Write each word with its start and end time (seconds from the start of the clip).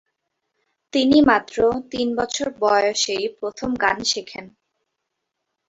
তিনি 0.93 1.17
মাত্র 1.21 1.57
তিন 1.91 2.07
বছর 2.15 2.47
বয়সেই 2.59 3.25
প্রথম 3.39 3.69
গান 3.75 3.97
শেখেন। 4.03 4.45